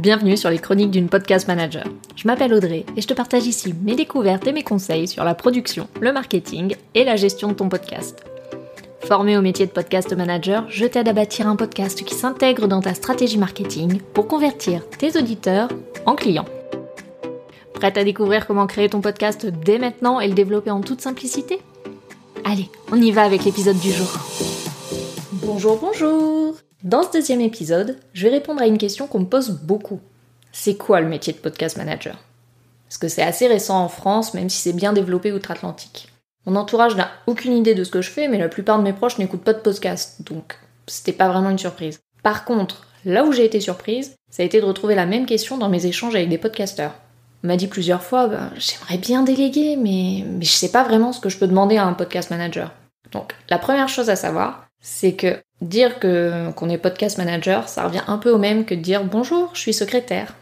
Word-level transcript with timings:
Bienvenue 0.00 0.38
sur 0.38 0.48
les 0.48 0.58
chroniques 0.58 0.92
d'une 0.92 1.10
podcast 1.10 1.46
manager. 1.46 1.84
Je 2.16 2.26
m'appelle 2.26 2.54
Audrey 2.54 2.86
et 2.96 3.02
je 3.02 3.06
te 3.06 3.12
partage 3.12 3.46
ici 3.46 3.74
mes 3.82 3.94
découvertes 3.94 4.46
et 4.46 4.52
mes 4.52 4.62
conseils 4.62 5.06
sur 5.06 5.24
la 5.24 5.34
production, 5.34 5.88
le 6.00 6.10
marketing 6.10 6.74
et 6.94 7.04
la 7.04 7.16
gestion 7.16 7.48
de 7.48 7.52
ton 7.52 7.68
podcast. 7.68 8.24
Formé 9.00 9.36
au 9.36 9.42
métier 9.42 9.66
de 9.66 9.72
podcast 9.72 10.16
manager, 10.16 10.64
je 10.70 10.86
t'aide 10.86 11.08
à 11.08 11.12
bâtir 11.12 11.48
un 11.48 11.56
podcast 11.56 12.02
qui 12.02 12.14
s'intègre 12.14 12.66
dans 12.66 12.80
ta 12.80 12.94
stratégie 12.94 13.36
marketing 13.36 14.00
pour 14.14 14.26
convertir 14.26 14.88
tes 14.88 15.18
auditeurs 15.18 15.68
en 16.06 16.14
clients. 16.14 16.48
Prête 17.74 17.98
à 17.98 18.04
découvrir 18.04 18.46
comment 18.46 18.66
créer 18.66 18.88
ton 18.88 19.02
podcast 19.02 19.44
dès 19.44 19.78
maintenant 19.78 20.18
et 20.18 20.28
le 20.28 20.34
développer 20.34 20.70
en 20.70 20.80
toute 20.80 21.02
simplicité? 21.02 21.58
Allez, 22.46 22.70
on 22.90 22.96
y 22.96 23.10
va 23.10 23.24
avec 23.24 23.44
l'épisode 23.44 23.78
du 23.78 23.92
jour. 23.92 24.08
Bonjour, 25.44 25.78
bonjour 25.78 26.54
Dans 26.82 27.02
ce 27.02 27.12
deuxième 27.12 27.42
épisode, 27.42 27.98
je 28.14 28.26
vais 28.26 28.32
répondre 28.32 28.62
à 28.62 28.66
une 28.66 28.78
question 28.78 29.06
qu'on 29.06 29.20
me 29.20 29.26
pose 29.26 29.50
beaucoup. 29.50 30.00
C'est 30.50 30.76
quoi 30.78 31.02
le 31.02 31.08
métier 31.08 31.34
de 31.34 31.38
podcast 31.38 31.76
manager? 31.76 32.16
Parce 32.88 32.96
que 32.96 33.08
c'est 33.08 33.22
assez 33.22 33.48
récent 33.48 33.84
en 33.84 33.88
France, 33.88 34.32
même 34.32 34.48
si 34.48 34.62
c'est 34.62 34.72
bien 34.72 34.94
développé 34.94 35.30
outre-Atlantique. 35.30 36.08
Mon 36.46 36.56
entourage 36.56 36.96
n'a 36.96 37.10
aucune 37.26 37.52
idée 37.52 37.74
de 37.74 37.84
ce 37.84 37.90
que 37.90 38.00
je 38.00 38.08
fais, 38.08 38.28
mais 38.28 38.38
la 38.38 38.48
plupart 38.48 38.78
de 38.78 38.82
mes 38.82 38.94
proches 38.94 39.18
n'écoutent 39.18 39.44
pas 39.44 39.52
de 39.52 39.58
podcast, 39.58 40.22
donc 40.22 40.58
c'était 40.86 41.12
pas 41.12 41.28
vraiment 41.28 41.50
une 41.50 41.58
surprise. 41.58 42.00
Par 42.22 42.46
contre, 42.46 42.86
là 43.04 43.26
où 43.26 43.32
j'ai 43.32 43.44
été 43.44 43.60
surprise, 43.60 44.14
ça 44.30 44.42
a 44.42 44.46
été 44.46 44.58
de 44.58 44.66
retrouver 44.66 44.94
la 44.94 45.04
même 45.04 45.26
question 45.26 45.58
dans 45.58 45.68
mes 45.68 45.84
échanges 45.84 46.14
avec 46.14 46.30
des 46.30 46.38
podcasteurs. 46.38 46.94
On 47.44 47.48
m'a 47.48 47.58
dit 47.58 47.66
plusieurs 47.66 48.02
fois, 48.02 48.26
ben, 48.26 48.52
j'aimerais 48.56 48.96
bien 48.96 49.22
déléguer, 49.22 49.76
mais 49.76 50.24
je 50.40 50.50
sais 50.50 50.72
pas 50.72 50.84
vraiment 50.84 51.12
ce 51.12 51.20
que 51.20 51.28
je 51.28 51.36
peux 51.36 51.46
demander 51.46 51.76
à 51.76 51.84
un 51.84 51.92
podcast 51.92 52.30
manager. 52.30 52.72
Donc, 53.12 53.34
la 53.50 53.58
première 53.58 53.88
chose 53.90 54.08
à 54.08 54.16
savoir, 54.16 54.69
c'est 54.80 55.12
que 55.12 55.42
dire 55.60 55.98
que 55.98 56.50
qu'on 56.52 56.70
est 56.70 56.78
podcast 56.78 57.18
manager, 57.18 57.68
ça 57.68 57.84
revient 57.86 58.02
un 58.06 58.18
peu 58.18 58.30
au 58.30 58.38
même 58.38 58.64
que 58.64 58.74
dire 58.74 59.04
bonjour, 59.04 59.50
je 59.54 59.60
suis 59.60 59.74
secrétaire. 59.74 60.34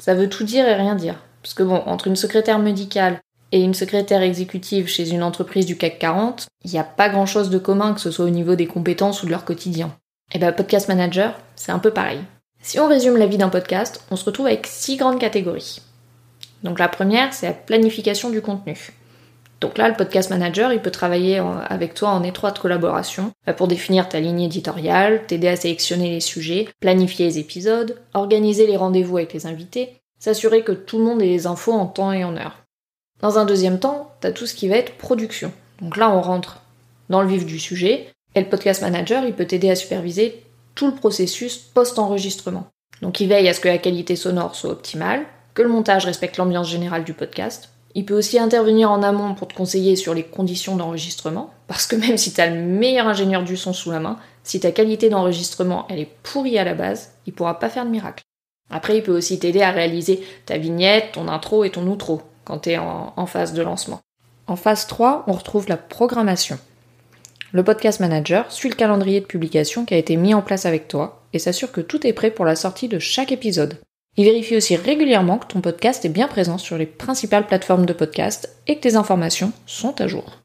Ça 0.00 0.14
veut 0.14 0.28
tout 0.28 0.44
dire 0.44 0.66
et 0.66 0.74
rien 0.74 0.94
dire. 0.94 1.22
Parce 1.42 1.54
que 1.54 1.62
bon, 1.62 1.82
entre 1.86 2.06
une 2.06 2.16
secrétaire 2.16 2.58
médicale 2.58 3.20
et 3.52 3.62
une 3.62 3.74
secrétaire 3.74 4.22
exécutive 4.22 4.88
chez 4.88 5.10
une 5.10 5.22
entreprise 5.22 5.66
du 5.66 5.76
CAC 5.76 5.98
40, 5.98 6.46
il 6.64 6.70
n'y 6.70 6.78
a 6.78 6.84
pas 6.84 7.08
grand 7.08 7.26
chose 7.26 7.50
de 7.50 7.58
commun 7.58 7.92
que 7.92 8.00
ce 8.00 8.10
soit 8.10 8.24
au 8.24 8.30
niveau 8.30 8.54
des 8.54 8.66
compétences 8.66 9.22
ou 9.22 9.26
de 9.26 9.30
leur 9.30 9.44
quotidien. 9.44 9.94
Et 10.32 10.38
ben 10.38 10.52
podcast 10.52 10.88
manager, 10.88 11.38
c'est 11.54 11.72
un 11.72 11.78
peu 11.78 11.90
pareil. 11.90 12.20
Si 12.62 12.80
on 12.80 12.88
résume 12.88 13.18
la 13.18 13.26
vie 13.26 13.36
d'un 13.36 13.50
podcast, 13.50 14.02
on 14.10 14.16
se 14.16 14.24
retrouve 14.24 14.46
avec 14.46 14.66
six 14.66 14.96
grandes 14.96 15.20
catégories. 15.20 15.82
Donc 16.62 16.78
la 16.78 16.88
première, 16.88 17.34
c'est 17.34 17.46
la 17.46 17.52
planification 17.52 18.30
du 18.30 18.40
contenu. 18.40 18.94
Donc 19.64 19.78
là, 19.78 19.88
le 19.88 19.94
podcast 19.94 20.28
manager, 20.28 20.74
il 20.74 20.82
peut 20.82 20.90
travailler 20.90 21.38
avec 21.38 21.94
toi 21.94 22.10
en 22.10 22.22
étroite 22.22 22.58
collaboration 22.58 23.32
bah, 23.46 23.54
pour 23.54 23.66
définir 23.66 24.10
ta 24.10 24.20
ligne 24.20 24.42
éditoriale, 24.42 25.24
t'aider 25.26 25.48
à 25.48 25.56
sélectionner 25.56 26.10
les 26.10 26.20
sujets, 26.20 26.68
planifier 26.80 27.24
les 27.24 27.38
épisodes, 27.38 27.96
organiser 28.12 28.66
les 28.66 28.76
rendez-vous 28.76 29.16
avec 29.16 29.32
les 29.32 29.46
invités, 29.46 30.02
s'assurer 30.18 30.64
que 30.64 30.72
tout 30.72 30.98
le 30.98 31.04
monde 31.04 31.22
ait 31.22 31.28
les 31.28 31.46
infos 31.46 31.72
en 31.72 31.86
temps 31.86 32.12
et 32.12 32.24
en 32.24 32.36
heure. 32.36 32.58
Dans 33.22 33.38
un 33.38 33.46
deuxième 33.46 33.80
temps, 33.80 34.12
t'as 34.20 34.32
tout 34.32 34.44
ce 34.44 34.54
qui 34.54 34.68
va 34.68 34.76
être 34.76 34.98
production. 34.98 35.50
Donc 35.80 35.96
là, 35.96 36.10
on 36.10 36.20
rentre 36.20 36.60
dans 37.08 37.22
le 37.22 37.28
vif 37.28 37.46
du 37.46 37.58
sujet, 37.58 38.10
et 38.34 38.40
le 38.40 38.50
podcast 38.50 38.82
manager, 38.82 39.24
il 39.24 39.32
peut 39.32 39.46
t'aider 39.46 39.70
à 39.70 39.76
superviser 39.76 40.42
tout 40.74 40.88
le 40.88 40.94
processus 40.94 41.56
post-enregistrement. 41.56 42.66
Donc 43.00 43.18
il 43.20 43.30
veille 43.30 43.48
à 43.48 43.54
ce 43.54 43.60
que 43.60 43.68
la 43.68 43.78
qualité 43.78 44.14
sonore 44.14 44.56
soit 44.56 44.72
optimale, 44.72 45.24
que 45.54 45.62
le 45.62 45.70
montage 45.70 46.04
respecte 46.04 46.36
l'ambiance 46.36 46.68
générale 46.68 47.04
du 47.04 47.14
podcast. 47.14 47.70
Il 47.94 48.04
peut 48.04 48.16
aussi 48.16 48.38
intervenir 48.38 48.90
en 48.90 49.02
amont 49.02 49.34
pour 49.34 49.46
te 49.46 49.54
conseiller 49.54 49.94
sur 49.94 50.14
les 50.14 50.24
conditions 50.24 50.76
d'enregistrement, 50.76 51.50
parce 51.68 51.86
que 51.86 51.96
même 51.96 52.16
si 52.16 52.32
tu 52.32 52.40
as 52.40 52.50
le 52.50 52.60
meilleur 52.60 53.06
ingénieur 53.06 53.44
du 53.44 53.56
son 53.56 53.72
sous 53.72 53.90
la 53.90 54.00
main, 54.00 54.18
si 54.42 54.60
ta 54.60 54.72
qualité 54.72 55.08
d'enregistrement 55.08 55.86
elle 55.88 56.00
est 56.00 56.10
pourrie 56.22 56.58
à 56.58 56.64
la 56.64 56.74
base, 56.74 57.12
il 57.26 57.32
pourra 57.32 57.58
pas 57.58 57.70
faire 57.70 57.84
de 57.84 57.90
miracle. 57.90 58.24
Après, 58.70 58.96
il 58.96 59.02
peut 59.02 59.16
aussi 59.16 59.38
t'aider 59.38 59.62
à 59.62 59.70
réaliser 59.70 60.22
ta 60.46 60.58
vignette, 60.58 61.12
ton 61.12 61.28
intro 61.28 61.64
et 61.64 61.70
ton 61.70 61.86
outro 61.86 62.22
quand 62.44 62.60
tu 62.60 62.70
es 62.70 62.78
en, 62.78 63.12
en 63.16 63.26
phase 63.26 63.52
de 63.52 63.62
lancement. 63.62 64.00
En 64.46 64.56
phase 64.56 64.86
3, 64.86 65.24
on 65.26 65.32
retrouve 65.32 65.68
la 65.68 65.76
programmation. 65.76 66.58
Le 67.52 67.62
podcast 67.62 68.00
manager 68.00 68.50
suit 68.50 68.68
le 68.68 68.74
calendrier 68.74 69.20
de 69.20 69.26
publication 69.26 69.84
qui 69.84 69.94
a 69.94 69.98
été 69.98 70.16
mis 70.16 70.34
en 70.34 70.42
place 70.42 70.66
avec 70.66 70.88
toi 70.88 71.22
et 71.32 71.38
s'assure 71.38 71.70
que 71.70 71.80
tout 71.80 72.06
est 72.06 72.12
prêt 72.12 72.30
pour 72.30 72.44
la 72.44 72.56
sortie 72.56 72.88
de 72.88 72.98
chaque 72.98 73.32
épisode. 73.32 73.78
Il 74.16 74.24
vérifie 74.24 74.56
aussi 74.56 74.76
régulièrement 74.76 75.38
que 75.38 75.46
ton 75.46 75.60
podcast 75.60 76.04
est 76.04 76.10
bien 76.10 76.28
présent 76.28 76.56
sur 76.56 76.78
les 76.78 76.86
principales 76.86 77.46
plateformes 77.46 77.86
de 77.86 77.92
podcast 77.92 78.54
et 78.66 78.76
que 78.76 78.80
tes 78.80 78.94
informations 78.94 79.52
sont 79.66 80.00
à 80.00 80.06
jour. 80.06 80.40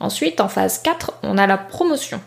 Ensuite, 0.00 0.40
en 0.40 0.48
phase 0.48 0.82
4, 0.82 1.20
on 1.22 1.38
a 1.38 1.46
la 1.46 1.56
promotion. 1.56 2.20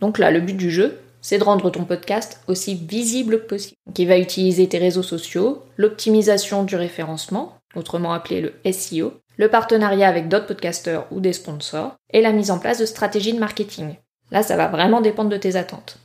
Donc 0.00 0.18
là, 0.18 0.30
le 0.30 0.40
but 0.40 0.56
du 0.56 0.70
jeu, 0.70 0.98
c'est 1.20 1.38
de 1.38 1.44
rendre 1.44 1.68
ton 1.70 1.84
podcast 1.84 2.40
aussi 2.48 2.74
visible 2.74 3.40
que 3.40 3.46
possible. 3.46 3.76
il 3.98 4.08
va 4.08 4.16
utiliser 4.16 4.66
tes 4.66 4.78
réseaux 4.78 5.02
sociaux, 5.02 5.62
l'optimisation 5.76 6.64
du 6.64 6.76
référencement, 6.76 7.56
autrement 7.74 8.14
appelé 8.14 8.40
le 8.40 8.72
SEO, 8.72 9.12
le 9.36 9.48
partenariat 9.48 10.08
avec 10.08 10.28
d'autres 10.28 10.46
podcasteurs 10.46 11.06
ou 11.10 11.20
des 11.20 11.34
sponsors, 11.34 11.96
et 12.12 12.22
la 12.22 12.32
mise 12.32 12.50
en 12.50 12.58
place 12.58 12.78
de 12.78 12.86
stratégies 12.86 13.34
de 13.34 13.38
marketing. 13.38 13.96
Là, 14.30 14.42
ça 14.42 14.56
va 14.56 14.68
vraiment 14.68 15.02
dépendre 15.02 15.30
de 15.30 15.36
tes 15.36 15.56
attentes. 15.56 15.98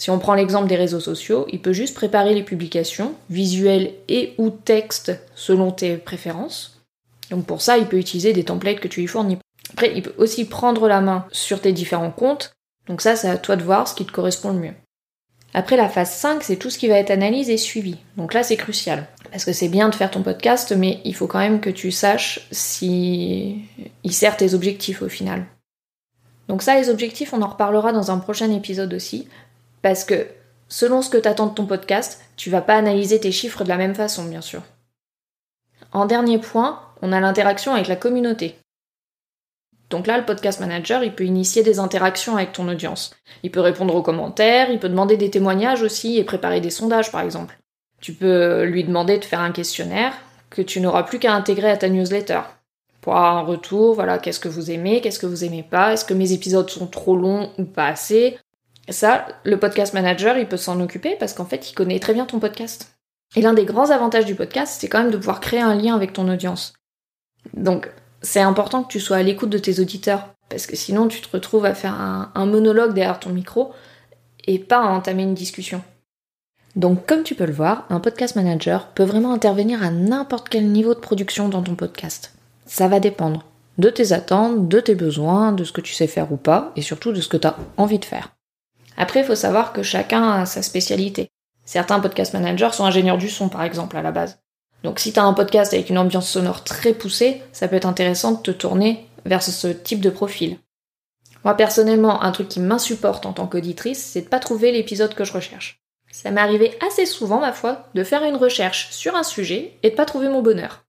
Si 0.00 0.08
on 0.08 0.18
prend 0.18 0.32
l'exemple 0.32 0.66
des 0.66 0.76
réseaux 0.76 0.98
sociaux, 0.98 1.44
il 1.52 1.60
peut 1.60 1.74
juste 1.74 1.94
préparer 1.94 2.32
les 2.32 2.42
publications, 2.42 3.12
visuelles 3.28 3.92
et 4.08 4.32
ou 4.38 4.48
textes 4.48 5.12
selon 5.34 5.72
tes 5.72 5.98
préférences. 5.98 6.80
Donc 7.28 7.44
pour 7.44 7.60
ça, 7.60 7.76
il 7.76 7.84
peut 7.84 7.98
utiliser 7.98 8.32
des 8.32 8.44
templates 8.44 8.80
que 8.80 8.88
tu 8.88 9.00
lui 9.00 9.06
fournis. 9.06 9.36
Après, 9.74 9.92
il 9.94 10.00
peut 10.02 10.14
aussi 10.16 10.46
prendre 10.46 10.88
la 10.88 11.02
main 11.02 11.26
sur 11.32 11.60
tes 11.60 11.72
différents 11.72 12.12
comptes. 12.12 12.54
Donc 12.86 13.02
ça, 13.02 13.14
c'est 13.14 13.28
à 13.28 13.36
toi 13.36 13.56
de 13.56 13.62
voir 13.62 13.86
ce 13.86 13.94
qui 13.94 14.06
te 14.06 14.10
correspond 14.10 14.54
le 14.54 14.60
mieux. 14.60 14.74
Après 15.52 15.76
la 15.76 15.90
phase 15.90 16.12
5, 16.12 16.44
c'est 16.44 16.56
tout 16.56 16.70
ce 16.70 16.78
qui 16.78 16.88
va 16.88 16.96
être 16.96 17.10
analyse 17.10 17.50
et 17.50 17.58
suivi. 17.58 17.98
Donc 18.16 18.32
là, 18.32 18.42
c'est 18.42 18.56
crucial. 18.56 19.06
Parce 19.30 19.44
que 19.44 19.52
c'est 19.52 19.68
bien 19.68 19.90
de 19.90 19.94
faire 19.94 20.10
ton 20.10 20.22
podcast, 20.22 20.72
mais 20.74 21.02
il 21.04 21.14
faut 21.14 21.26
quand 21.26 21.40
même 21.40 21.60
que 21.60 21.68
tu 21.68 21.90
saches 21.90 22.48
si 22.50 23.66
il 24.02 24.14
sert 24.14 24.38
tes 24.38 24.54
objectifs 24.54 25.02
au 25.02 25.10
final. 25.10 25.44
Donc 26.48 26.62
ça, 26.62 26.80
les 26.80 26.88
objectifs, 26.88 27.34
on 27.34 27.42
en 27.42 27.48
reparlera 27.48 27.92
dans 27.92 28.10
un 28.10 28.18
prochain 28.18 28.50
épisode 28.50 28.94
aussi. 28.94 29.28
Parce 29.82 30.04
que 30.04 30.26
selon 30.68 31.02
ce 31.02 31.10
que 31.10 31.18
t'attends 31.18 31.46
de 31.46 31.54
ton 31.54 31.66
podcast, 31.66 32.20
tu 32.36 32.50
vas 32.50 32.60
pas 32.60 32.76
analyser 32.76 33.20
tes 33.20 33.32
chiffres 33.32 33.64
de 33.64 33.68
la 33.68 33.76
même 33.76 33.94
façon, 33.94 34.24
bien 34.24 34.40
sûr. 34.40 34.62
En 35.92 36.06
dernier 36.06 36.38
point, 36.38 36.80
on 37.02 37.12
a 37.12 37.20
l'interaction 37.20 37.74
avec 37.74 37.88
la 37.88 37.96
communauté. 37.96 38.56
Donc 39.90 40.06
là, 40.06 40.16
le 40.16 40.24
podcast 40.24 40.60
manager, 40.60 41.02
il 41.02 41.14
peut 41.14 41.24
initier 41.24 41.64
des 41.64 41.80
interactions 41.80 42.36
avec 42.36 42.52
ton 42.52 42.68
audience. 42.68 43.10
Il 43.42 43.50
peut 43.50 43.60
répondre 43.60 43.94
aux 43.94 44.02
commentaires, 44.02 44.70
il 44.70 44.78
peut 44.78 44.88
demander 44.88 45.16
des 45.16 45.30
témoignages 45.30 45.82
aussi 45.82 46.16
et 46.16 46.24
préparer 46.24 46.60
des 46.60 46.70
sondages, 46.70 47.10
par 47.10 47.22
exemple. 47.22 47.58
Tu 48.00 48.12
peux 48.12 48.62
lui 48.62 48.84
demander 48.84 49.18
de 49.18 49.24
faire 49.24 49.40
un 49.40 49.50
questionnaire 49.50 50.14
que 50.48 50.62
tu 50.62 50.80
n'auras 50.80 51.02
plus 51.02 51.18
qu'à 51.18 51.34
intégrer 51.34 51.70
à 51.70 51.76
ta 51.76 51.88
newsletter. 51.88 52.40
Pour 53.00 53.16
avoir 53.16 53.38
un 53.38 53.42
retour, 53.42 53.94
voilà, 53.94 54.18
qu'est-ce 54.18 54.40
que 54.40 54.48
vous 54.48 54.70
aimez, 54.70 55.00
qu'est-ce 55.00 55.18
que 55.18 55.26
vous 55.26 55.44
aimez 55.44 55.62
pas, 55.62 55.92
est-ce 55.92 56.04
que 56.04 56.14
mes 56.14 56.32
épisodes 56.32 56.70
sont 56.70 56.86
trop 56.86 57.16
longs 57.16 57.50
ou 57.58 57.64
pas 57.64 57.86
assez, 57.86 58.38
ça, 58.88 59.26
le 59.44 59.58
podcast 59.58 59.94
manager, 59.94 60.36
il 60.38 60.48
peut 60.48 60.56
s'en 60.56 60.80
occuper 60.80 61.16
parce 61.18 61.32
qu'en 61.32 61.44
fait, 61.44 61.70
il 61.70 61.74
connaît 61.74 62.00
très 62.00 62.14
bien 62.14 62.26
ton 62.26 62.40
podcast. 62.40 62.94
Et 63.36 63.42
l'un 63.42 63.54
des 63.54 63.64
grands 63.64 63.90
avantages 63.90 64.24
du 64.24 64.34
podcast, 64.34 64.78
c'est 64.80 64.88
quand 64.88 65.02
même 65.02 65.12
de 65.12 65.16
pouvoir 65.16 65.40
créer 65.40 65.60
un 65.60 65.74
lien 65.74 65.94
avec 65.94 66.12
ton 66.12 66.28
audience. 66.28 66.74
Donc, 67.54 67.90
c'est 68.22 68.40
important 68.40 68.82
que 68.82 68.92
tu 68.92 69.00
sois 69.00 69.18
à 69.18 69.22
l'écoute 69.22 69.50
de 69.50 69.58
tes 69.58 69.80
auditeurs, 69.80 70.34
parce 70.48 70.66
que 70.66 70.76
sinon, 70.76 71.08
tu 71.08 71.20
te 71.20 71.30
retrouves 71.30 71.64
à 71.64 71.74
faire 71.74 71.94
un, 72.00 72.46
monologue 72.46 72.92
derrière 72.92 73.20
ton 73.20 73.30
micro 73.30 73.72
et 74.46 74.58
pas 74.58 74.80
à 74.80 74.88
entamer 74.88 75.22
une 75.22 75.34
discussion. 75.34 75.82
Donc, 76.76 77.06
comme 77.06 77.22
tu 77.22 77.34
peux 77.34 77.46
le 77.46 77.52
voir, 77.52 77.86
un 77.88 78.00
podcast 78.00 78.36
manager 78.36 78.88
peut 78.88 79.04
vraiment 79.04 79.32
intervenir 79.32 79.82
à 79.82 79.90
n'importe 79.90 80.48
quel 80.48 80.66
niveau 80.66 80.94
de 80.94 81.00
production 81.00 81.48
dans 81.48 81.62
ton 81.62 81.74
podcast. 81.74 82.34
Ça 82.66 82.88
va 82.88 83.00
dépendre 83.00 83.44
de 83.78 83.90
tes 83.90 84.12
attentes, 84.12 84.68
de 84.68 84.80
tes 84.80 84.94
besoins, 84.94 85.52
de 85.52 85.64
ce 85.64 85.72
que 85.72 85.80
tu 85.80 85.94
sais 85.94 86.06
faire 86.06 86.32
ou 86.32 86.36
pas, 86.36 86.72
et 86.76 86.82
surtout 86.82 87.12
de 87.12 87.20
ce 87.20 87.28
que 87.28 87.36
tu 87.36 87.46
as 87.46 87.56
envie 87.76 87.98
de 87.98 88.04
faire. 88.04 88.30
Après, 89.00 89.20
il 89.20 89.26
faut 89.26 89.34
savoir 89.34 89.72
que 89.72 89.82
chacun 89.82 90.30
a 90.30 90.44
sa 90.44 90.60
spécialité. 90.60 91.30
Certains 91.64 92.00
podcast 92.00 92.34
managers 92.34 92.72
sont 92.72 92.84
ingénieurs 92.84 93.16
du 93.16 93.30
son, 93.30 93.48
par 93.48 93.62
exemple, 93.62 93.96
à 93.96 94.02
la 94.02 94.12
base. 94.12 94.40
Donc 94.84 94.98
si 94.98 95.14
t'as 95.14 95.22
un 95.22 95.32
podcast 95.32 95.72
avec 95.72 95.88
une 95.88 95.96
ambiance 95.96 96.28
sonore 96.28 96.64
très 96.64 96.92
poussée, 96.92 97.42
ça 97.52 97.66
peut 97.66 97.76
être 97.76 97.88
intéressant 97.88 98.32
de 98.32 98.42
te 98.42 98.50
tourner 98.50 99.08
vers 99.24 99.42
ce 99.42 99.68
type 99.68 100.02
de 100.02 100.10
profil. 100.10 100.58
Moi 101.44 101.54
personnellement, 101.54 102.22
un 102.22 102.30
truc 102.30 102.48
qui 102.48 102.60
m'insupporte 102.60 103.24
en 103.24 103.32
tant 103.32 103.46
qu'auditrice, 103.46 104.04
c'est 104.04 104.20
de 104.20 104.28
pas 104.28 104.38
trouver 104.38 104.70
l'épisode 104.70 105.14
que 105.14 105.24
je 105.24 105.32
recherche. 105.32 105.80
Ça 106.12 106.30
m'est 106.30 106.40
arrivé 106.42 106.76
assez 106.86 107.06
souvent, 107.06 107.40
ma 107.40 107.52
foi, 107.52 107.88
de 107.94 108.04
faire 108.04 108.22
une 108.24 108.36
recherche 108.36 108.90
sur 108.90 109.16
un 109.16 109.22
sujet 109.22 109.78
et 109.82 109.90
de 109.90 109.94
pas 109.94 110.04
trouver 110.04 110.28
mon 110.28 110.42
bonheur. 110.42 110.84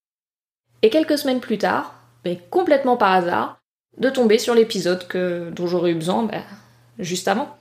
Et 0.81 0.89
quelques 0.89 1.17
semaines 1.17 1.39
plus 1.39 1.59
tard, 1.59 1.95
mais 2.25 2.41
complètement 2.49 2.97
par 2.97 3.13
hasard, 3.13 3.61
de 3.97 4.09
tomber 4.09 4.37
sur 4.37 4.53
l'épisode 4.53 5.07
dont 5.53 5.67
j'aurais 5.67 5.91
eu 5.91 5.95
besoin 5.95 6.23
ben, 6.23 6.43
juste 6.99 7.29
avant. 7.29 7.55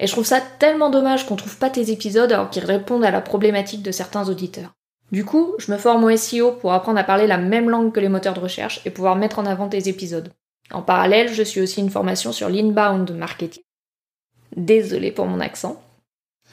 Et 0.00 0.06
je 0.06 0.12
trouve 0.12 0.24
ça 0.24 0.40
tellement 0.40 0.88
dommage 0.88 1.26
qu'on 1.26 1.36
trouve 1.36 1.58
pas 1.58 1.70
tes 1.70 1.90
épisodes 1.90 2.32
alors 2.32 2.48
qu'ils 2.48 2.64
répondent 2.64 3.04
à 3.04 3.10
la 3.10 3.20
problématique 3.20 3.82
de 3.82 3.92
certains 3.92 4.28
auditeurs. 4.28 4.72
Du 5.12 5.24
coup, 5.24 5.54
je 5.58 5.70
me 5.70 5.76
forme 5.76 6.04
au 6.04 6.16
SEO 6.16 6.52
pour 6.52 6.72
apprendre 6.72 6.98
à 6.98 7.04
parler 7.04 7.26
la 7.26 7.36
même 7.36 7.68
langue 7.68 7.92
que 7.92 8.00
les 8.00 8.08
moteurs 8.08 8.34
de 8.34 8.40
recherche 8.40 8.80
et 8.86 8.90
pouvoir 8.90 9.16
mettre 9.16 9.38
en 9.38 9.46
avant 9.46 9.68
tes 9.68 9.88
épisodes. 9.88 10.32
En 10.72 10.82
parallèle, 10.82 11.32
je 11.32 11.42
suis 11.42 11.60
aussi 11.60 11.80
une 11.80 11.90
formation 11.90 12.32
sur 12.32 12.48
l'inbound 12.48 13.10
marketing. 13.10 13.62
Désolée 14.56 15.12
pour 15.12 15.26
mon 15.26 15.40
accent. 15.40 15.82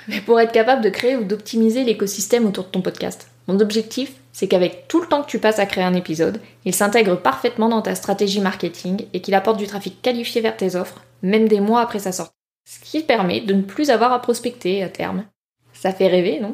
Mais 0.07 0.21
pour 0.21 0.39
être 0.39 0.51
capable 0.51 0.83
de 0.83 0.89
créer 0.89 1.15
ou 1.15 1.23
d'optimiser 1.23 1.83
l'écosystème 1.83 2.45
autour 2.45 2.65
de 2.65 2.69
ton 2.69 2.81
podcast, 2.81 3.29
mon 3.47 3.59
objectif, 3.59 4.13
c'est 4.33 4.47
qu'avec 4.47 4.87
tout 4.87 5.01
le 5.01 5.07
temps 5.07 5.23
que 5.23 5.29
tu 5.29 5.39
passes 5.39 5.59
à 5.59 5.65
créer 5.65 5.83
un 5.83 5.93
épisode, 5.93 6.41
il 6.65 6.75
s'intègre 6.75 7.15
parfaitement 7.15 7.69
dans 7.69 7.81
ta 7.81 7.95
stratégie 7.95 8.41
marketing 8.41 9.05
et 9.13 9.21
qu'il 9.21 9.35
apporte 9.35 9.57
du 9.57 9.67
trafic 9.67 10.01
qualifié 10.01 10.41
vers 10.41 10.57
tes 10.57 10.75
offres, 10.75 11.03
même 11.21 11.47
des 11.47 11.61
mois 11.61 11.81
après 11.81 11.99
sa 11.99 12.11
sortie. 12.11 12.36
Ce 12.69 12.81
qui 12.81 13.01
permet 13.01 13.39
de 13.39 13.53
ne 13.53 13.61
plus 13.61 13.89
avoir 13.89 14.11
à 14.11 14.21
prospecter 14.21 14.83
à 14.83 14.89
terme. 14.89 15.23
Ça 15.71 15.93
fait 15.93 16.07
rêver, 16.07 16.41
non? 16.41 16.53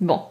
Bon. 0.00 0.22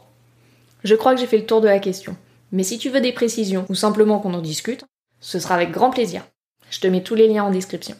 Je 0.84 0.96
crois 0.96 1.16
que 1.16 1.22
j'ai 1.22 1.28
fait 1.28 1.38
le 1.38 1.46
tour 1.46 1.62
de 1.62 1.68
la 1.70 1.80
question. 1.80 2.18
Mais 2.52 2.64
si 2.64 2.78
tu 2.78 2.90
veux 2.90 3.00
des 3.00 3.14
précisions 3.14 3.66
ou 3.70 3.74
simplement 3.74 4.20
qu'on 4.20 4.34
en 4.34 4.42
discute, 4.42 4.84
ce 5.22 5.40
sera 5.40 5.56
avec 5.56 5.72
grand 5.72 5.92
plaisir. 5.92 6.26
Je 6.70 6.82
te 6.82 6.88
mets 6.88 7.04
tous 7.04 7.16
les 7.16 7.30
liens 7.30 7.46
en 7.46 7.52
description. 7.52 7.96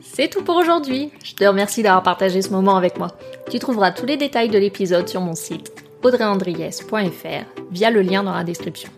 C'est 0.00 0.30
tout 0.30 0.42
pour 0.42 0.56
aujourd'hui. 0.56 1.10
Je 1.22 1.34
te 1.34 1.44
remercie 1.44 1.82
d'avoir 1.82 2.02
partagé 2.02 2.40
ce 2.40 2.48
moment 2.48 2.78
avec 2.78 2.96
moi. 2.98 3.18
Tu 3.50 3.58
trouveras 3.58 3.92
tous 3.92 4.06
les 4.06 4.16
détails 4.16 4.48
de 4.48 4.58
l'épisode 4.58 5.10
sur 5.10 5.20
mon 5.20 5.34
site 5.34 5.73
audreyandriès.fr 6.04 7.62
via 7.70 7.90
le 7.90 8.02
lien 8.02 8.22
dans 8.22 8.34
la 8.34 8.44
description. 8.44 8.90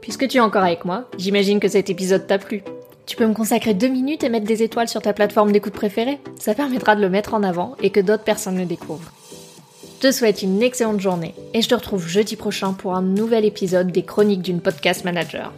Puisque 0.00 0.28
tu 0.28 0.36
es 0.36 0.40
encore 0.40 0.64
avec 0.64 0.84
moi, 0.84 1.08
j'imagine 1.18 1.60
que 1.60 1.68
cet 1.68 1.90
épisode 1.90 2.26
t'a 2.26 2.38
plu. 2.38 2.62
Tu 3.06 3.16
peux 3.16 3.26
me 3.26 3.34
consacrer 3.34 3.74
deux 3.74 3.88
minutes 3.88 4.22
et 4.22 4.28
mettre 4.28 4.46
des 4.46 4.62
étoiles 4.62 4.88
sur 4.88 5.02
ta 5.02 5.12
plateforme 5.12 5.52
d'écoute 5.52 5.72
préférée. 5.72 6.20
Ça 6.38 6.54
permettra 6.54 6.94
de 6.94 7.00
le 7.00 7.10
mettre 7.10 7.34
en 7.34 7.42
avant 7.42 7.76
et 7.82 7.90
que 7.90 8.00
d'autres 8.00 8.24
personnes 8.24 8.58
le 8.58 8.64
découvrent. 8.64 9.12
Je 10.02 10.08
te 10.08 10.12
souhaite 10.12 10.42
une 10.42 10.62
excellente 10.62 11.00
journée 11.00 11.34
et 11.54 11.62
je 11.62 11.68
te 11.68 11.74
retrouve 11.74 12.08
jeudi 12.08 12.36
prochain 12.36 12.72
pour 12.72 12.94
un 12.94 13.02
nouvel 13.02 13.44
épisode 13.44 13.92
des 13.92 14.02
Chroniques 14.02 14.42
d'une 14.42 14.60
podcast 14.60 15.04
manager. 15.04 15.52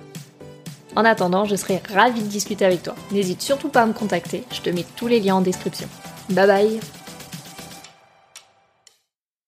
En 0.96 1.04
attendant, 1.04 1.44
je 1.44 1.56
serai 1.56 1.80
ravie 1.92 2.22
de 2.22 2.28
discuter 2.28 2.64
avec 2.64 2.82
toi. 2.82 2.94
N'hésite 3.10 3.40
surtout 3.40 3.68
pas 3.68 3.82
à 3.82 3.86
me 3.86 3.92
contacter, 3.92 4.44
je 4.52 4.60
te 4.60 4.70
mets 4.70 4.84
tous 4.96 5.06
les 5.06 5.20
liens 5.20 5.36
en 5.36 5.40
description. 5.40 5.88
Bye 6.30 6.46
bye 6.46 7.03